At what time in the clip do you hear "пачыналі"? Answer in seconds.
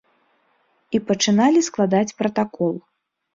1.09-1.59